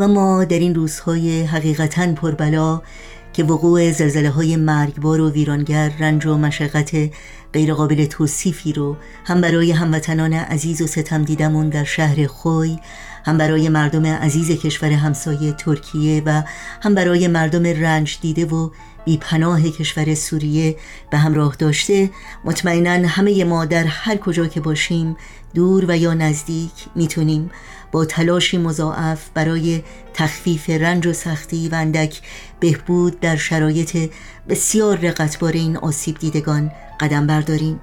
و 0.00 0.08
ما 0.08 0.44
در 0.44 0.58
این 0.58 0.74
روزهای 0.74 1.42
حقیقتا 1.42 2.12
پربلا 2.12 2.82
که 3.32 3.44
وقوع 3.44 3.92
زلزله 3.92 4.30
های 4.30 4.56
مرگبار 4.56 5.20
و 5.20 5.30
ویرانگر 5.30 5.92
رنج 5.98 6.26
و 6.26 6.36
مشقت 6.36 7.10
غیرقابل 7.54 8.04
توصیفی 8.04 8.72
رو 8.72 8.96
هم 9.24 9.40
برای 9.40 9.72
هموطنان 9.72 10.32
عزیز 10.32 10.82
و 10.82 10.86
ستم 10.86 11.24
دیدمون 11.24 11.68
در 11.68 11.84
شهر 11.84 12.26
خوی 12.26 12.78
هم 13.24 13.38
برای 13.38 13.68
مردم 13.68 14.06
عزیز 14.06 14.50
کشور 14.50 14.92
همسایه 14.92 15.52
ترکیه 15.52 16.22
و 16.26 16.42
هم 16.82 16.94
برای 16.94 17.28
مردم 17.28 17.66
رنج 17.66 18.18
دیده 18.20 18.44
و 18.44 18.70
بی 19.04 19.16
پناه 19.16 19.62
کشور 19.62 20.14
سوریه 20.14 20.76
به 21.10 21.18
همراه 21.18 21.56
داشته. 21.58 22.10
مطمئنا 22.44 23.08
همه 23.08 23.44
ما 23.44 23.64
در 23.64 23.84
هر 23.84 24.16
کجا 24.16 24.46
که 24.46 24.60
باشیم 24.60 25.16
دور 25.54 25.84
و 25.88 25.96
یا 25.96 26.14
نزدیک 26.14 26.72
می‌تونیم 26.94 27.50
با 27.92 28.04
تلاشی 28.04 28.58
مضاعف 28.58 29.28
برای 29.34 29.82
تخفیف 30.14 30.70
رنج 30.70 31.06
و 31.06 31.12
سختی 31.12 31.68
و 31.68 31.74
اندک 31.74 32.20
بهبود 32.60 33.20
در 33.20 33.36
شرایط 33.36 34.10
بسیار 34.48 34.96
رقتبار 34.96 35.52
این 35.52 35.76
آسیب 35.76 36.18
دیدگان 36.18 36.70
قدم 37.00 37.26
برداریم. 37.40 37.80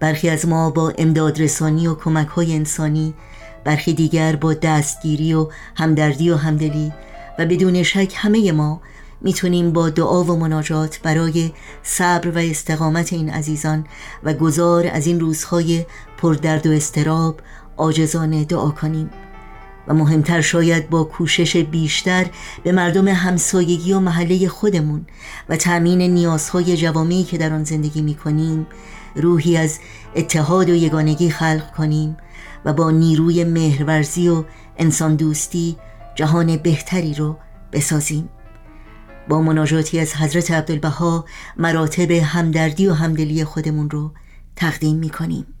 برخی 0.00 0.28
از 0.28 0.48
ما 0.48 0.70
با 0.70 0.92
امداد 0.98 1.42
رسانی 1.42 1.86
و 1.86 1.94
کمک 1.94 2.28
های 2.28 2.54
انسانی 2.54 3.14
برخی 3.64 3.94
دیگر 3.94 4.36
با 4.36 4.54
دستگیری 4.54 5.34
و 5.34 5.48
همدردی 5.76 6.30
و 6.30 6.36
همدلی 6.36 6.92
و 7.38 7.46
بدون 7.46 7.82
شک 7.82 8.12
همه 8.16 8.52
ما 8.52 8.80
می‌تونیم 9.20 9.72
با 9.72 9.90
دعا 9.90 10.24
و 10.24 10.36
مناجات 10.36 11.00
برای 11.02 11.52
صبر 11.82 12.28
و 12.28 12.38
استقامت 12.38 13.12
این 13.12 13.30
عزیزان 13.30 13.86
و 14.24 14.34
گذار 14.34 14.86
از 14.92 15.06
این 15.06 15.20
روزهای 15.20 15.86
پردرد 16.18 16.66
و 16.66 16.70
استراب 16.70 17.40
آجزانه 17.76 18.44
دعا 18.44 18.70
کنیم. 18.70 19.10
و 19.88 19.94
مهمتر 19.94 20.40
شاید 20.40 20.90
با 20.90 21.04
کوشش 21.04 21.56
بیشتر 21.56 22.26
به 22.64 22.72
مردم 22.72 23.08
همسایگی 23.08 23.92
و 23.92 24.00
محله 24.00 24.48
خودمون 24.48 25.06
و 25.48 25.56
تأمین 25.56 26.02
نیازهای 26.02 26.76
جوامعی 26.76 27.24
که 27.24 27.38
در 27.38 27.52
آن 27.52 27.64
زندگی 27.64 28.02
می 28.02 28.14
کنیم 28.14 28.66
روحی 29.16 29.56
از 29.56 29.78
اتحاد 30.16 30.70
و 30.70 30.74
یگانگی 30.74 31.30
خلق 31.30 31.72
کنیم 31.76 32.16
و 32.64 32.72
با 32.72 32.90
نیروی 32.90 33.44
مهرورزی 33.44 34.28
و 34.28 34.44
انسان 34.78 35.16
دوستی 35.16 35.76
جهان 36.14 36.56
بهتری 36.56 37.14
رو 37.14 37.36
بسازیم. 37.72 38.28
با 39.28 39.40
مناجاتی 39.40 40.00
از 40.00 40.14
حضرت 40.14 40.50
عبدالبها 40.50 41.24
مراتب 41.56 42.10
همدردی 42.10 42.86
و 42.86 42.92
همدلی 42.92 43.44
خودمون 43.44 43.90
رو 43.90 44.12
تقدیم 44.56 44.96
می 44.96 45.10
کنیم 45.10 45.53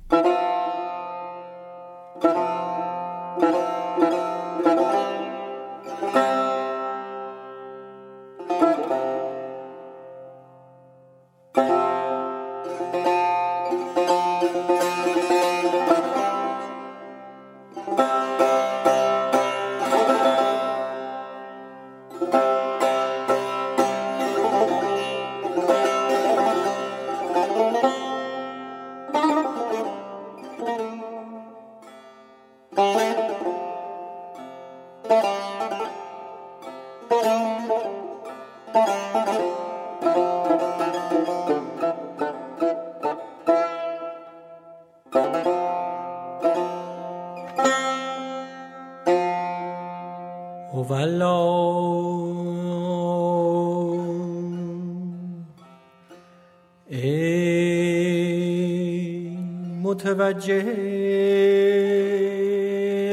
متوجه 59.82 60.64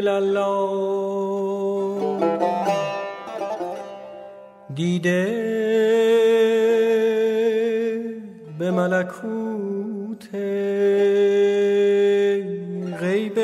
الله 0.07 0.71
دیده 4.75 5.25
به 8.59 8.71
ملکوت 8.71 10.35
غیب 13.01 13.39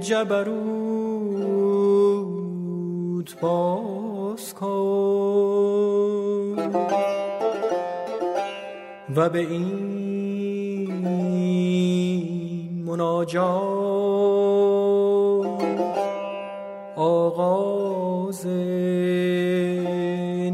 جبروت. 0.00 0.83
باز 3.44 4.54
کن 4.54 4.64
و 9.16 9.28
به 9.28 9.38
این 9.38 9.74
مناجات 12.86 13.44
آغاز 16.96 18.46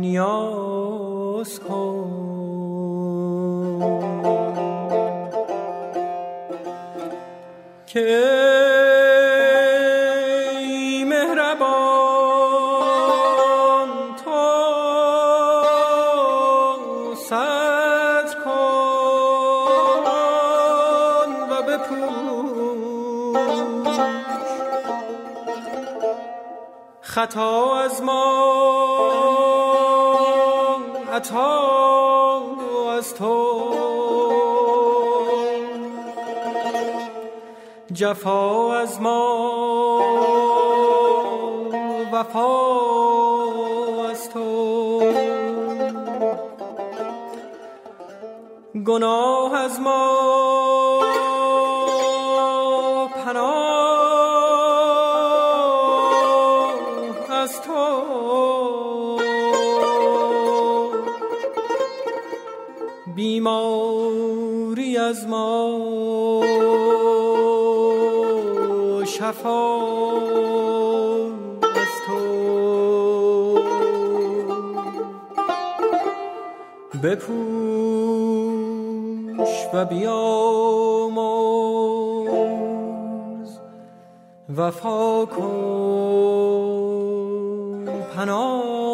نیاز 0.03 1.61
کن 1.61 2.11
که 7.87 8.40
خطا 27.11 27.77
از 27.77 28.03
ما 28.03 28.47
عطا 31.13 32.43
از 32.99 33.15
تو. 33.15 33.71
جفا 37.93 38.75
از 38.75 39.01
ما 39.01 40.01
وفا 42.13 42.51
از 44.11 44.31
تو. 44.31 45.01
گناه 48.87 49.55
از 49.55 49.81
ما 49.81 50.90
بیماری 63.15 64.97
از 64.97 65.27
ما. 65.27 65.81
شفا 69.05 69.77
از 71.63 71.93
تو. 72.07 72.41
بپوش 77.03 77.31
و 79.75 79.85
بیاموز 79.85 81.21
وفا 84.57 85.27
کن 85.27 85.51
پناه 88.17 88.90